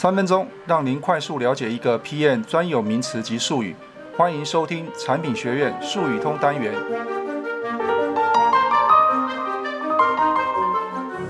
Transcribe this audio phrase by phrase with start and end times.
[0.00, 3.76] 三分钟让您快速了解一个 PM 专有名词及术语。
[4.16, 6.72] 欢迎收听产品学院术语通单元。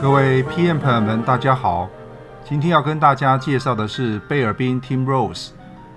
[0.00, 1.90] 各位 PM 朋友们，大家好。
[2.42, 5.50] 今天要跟大家介绍的是贝尔宾 Team Roles，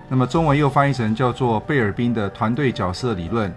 [0.10, 3.50] 那么中文又翻译成叫做贝尔宾的团队角色理论。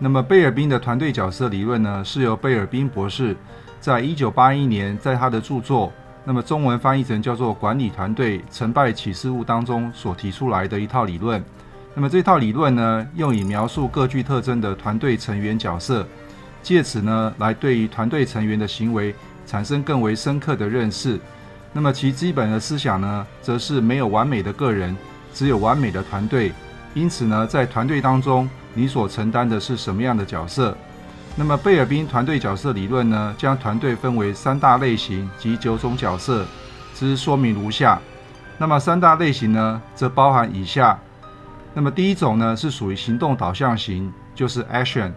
[0.00, 3.36] 那么贝尔宾的团队角色理论呢，是由贝尔宾博士
[3.78, 5.92] 在一九八一年在他的著作，
[6.24, 11.42] 那么中文翻译成叫做《管理团队成败启示物》当中所提出来的一套理论。
[11.94, 16.06] 那么这套理论呢，用以描述各具特征的团队成员角色，
[16.62, 19.14] 借此呢，来对于团队成员的行为
[19.46, 21.18] 产生更为深刻的认识。
[21.72, 24.96] 那么其基本的思想呢，则是没有完美的个人，
[25.32, 26.52] 只有完美的团队。
[26.94, 30.76] 因此呢，在团队当中，你所承担的是什么样的角色？
[31.36, 36.44] 那么贝尔宾团队角色理论呢，将团队分为三大类型及九种角色，
[36.94, 37.98] 之说明如下。
[38.58, 40.98] 那么三大类型呢，则包含以下。
[41.72, 45.12] 那么第一种呢，是属于行动导向型，就是 action。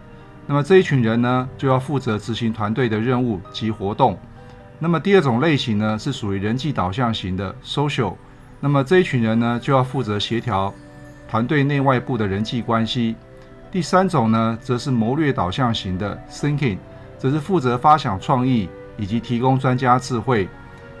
[0.46, 4.18] 那么这一群人呢，就要负责执行团队的任务及活动。
[4.78, 8.14] 那么第二种类型呢，是属于人际导向型的 social。
[8.60, 10.72] 那么这一群人呢，就要负责协调
[11.28, 13.14] 团队内外部的人际关系。
[13.74, 16.78] 第三种呢，则是谋略导向型的 thinking，
[17.18, 20.48] 则是负责发想创意以及提供专家智慧。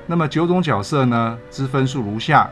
[0.08, 2.50] 那么九种角色呢，之分数如下。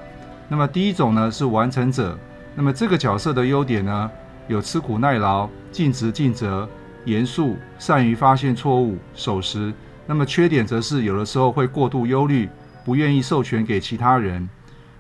[0.48, 2.16] 那么第一种呢，是完成者。
[2.54, 4.08] 那么这个角色的优点呢，
[4.46, 6.68] 有吃苦耐劳、尽职尽责、
[7.04, 9.74] 严肃、善于发现错误、守时。
[10.06, 12.48] 那么缺点则是有的时候会过度忧虑，
[12.84, 14.48] 不愿意授权给其他人。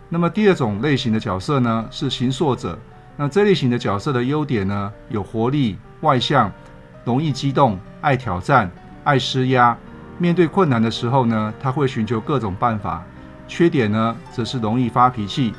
[0.08, 2.76] 那么第二种类型的角色呢，是行塑者。
[3.22, 6.50] 那这类型的角色的优点呢，有活力、外向、
[7.04, 8.68] 容易激动、爱挑战、
[9.04, 9.78] 爱施压。
[10.18, 13.04] 面对困难的时候呢，他会寻求各种办法。
[13.46, 15.54] 缺点呢，则是容易发脾气。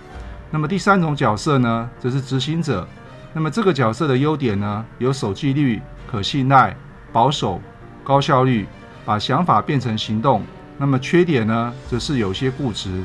[0.52, 2.86] 那么第三种角色呢，则是执行者。
[3.32, 6.76] 那么这个角色的优点呢，有守纪律、可信赖、
[7.14, 7.62] 保守、
[8.04, 8.68] 高效率，
[9.06, 10.44] 把想法变成行动。
[10.78, 13.02] 那么缺点呢，则是有些固执。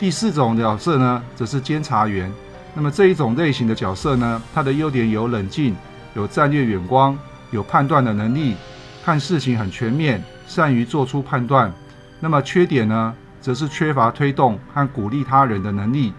[0.00, 2.28] 第四种角色呢，则是监察员。
[2.74, 5.76] 那么这一种类型的角色呢，它的优点有冷静、
[6.14, 7.16] 有战略眼光、
[7.52, 8.56] 有判断的能力，
[9.04, 11.72] 看事情很全面，善于做出判断。
[12.18, 16.12] 那么缺点呢，则是缺乏推动和鼓励他人的能力。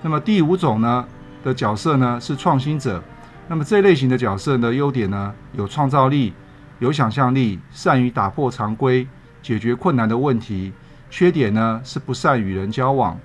[0.00, 1.04] 那么第五种呢
[1.44, 3.02] 的角色呢，是创新者。
[3.48, 6.32] 那么这类型的角色的优点呢，有创造力、
[6.78, 9.06] 有想象力、善于打破常规、
[9.42, 10.72] 解决困难的问题。
[11.10, 13.18] 缺点呢，是不善与人交往。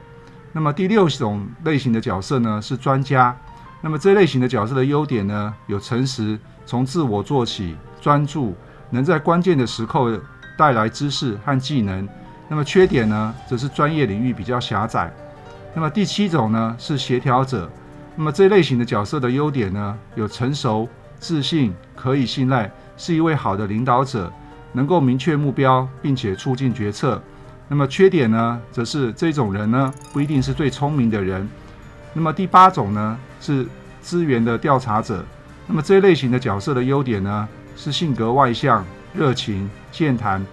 [0.58, 3.38] 那么第六种类型的角色呢，是专家。
[3.80, 6.36] 那么这类型的角色的优点呢，有诚实、
[6.66, 8.56] 从自我做起、专注，
[8.90, 10.20] 能在关键的时刻
[10.58, 12.10] 带来知识和技能。
[12.50, 15.14] 那么缺点呢，则是专业领域比较狭窄。
[15.76, 17.70] 那么第七种呢，是协调者。
[18.16, 20.90] 那么这类型的角色的优点呢，有成熟、
[21.20, 24.34] 自信、可以信赖，是一位好的领导者，
[24.74, 27.22] 能够明确目标，并且促进决策。
[27.68, 31.48] 那么缺点呢，则是这种人呢，不一定是最聪明的人。
[32.14, 33.68] 那么第八种呢，是
[34.02, 35.24] 资源的调查者。
[35.68, 40.44] 那么这一类型的角色的优点呢，是性格外向、热情、健谈，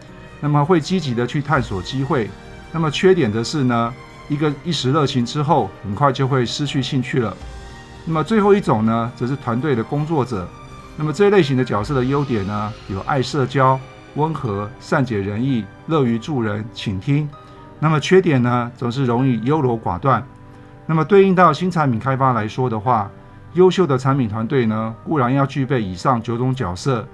[0.41, 2.29] 那么会积极的去探索机会。
[2.73, 3.95] 那么缺点则是呢，
[4.29, 7.35] 一个一时热情之后，很快就会失去兴趣了。
[8.05, 10.49] 那么最后一种呢，则是团队的工作者。
[10.97, 13.79] 那么这一类型的角色的优点呢，有爱社交、
[14.15, 17.29] 温和、善解人意、乐于助人、倾听。
[17.79, 20.25] 那么缺点呢，则是容易优柔寡断。
[20.87, 23.11] 那么对应到新产品开发来说的话，
[23.55, 27.07] 优秀的产品团队呢，固然要具备以上九种角色，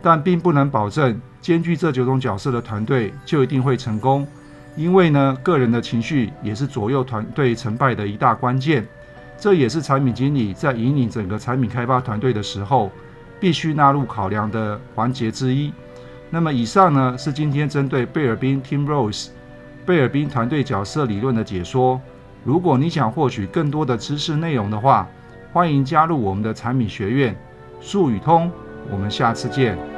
[0.00, 4.26] 但并不能保证兼具这九种角色的团队就一定会成功。
[4.76, 8.86] 因为呢，个人的情绪也是左右团队成败的一大关键，
[9.38, 12.90] 这也是产品经理在引领整个产品开发团队的时候
[13.40, 15.72] 必须纳入考量的环节之一。
[16.30, 19.28] 那么以上呢，是今天针对贝尔宾 （Tim Rose）
[19.86, 22.00] 贝尔宾团队角色理论的解说。
[22.44, 25.08] 如果你想获取更多的知识内容的话，
[25.52, 27.34] 欢迎加入我们的产品学院
[27.80, 28.50] 术语通。
[28.90, 29.95] 我们下次见。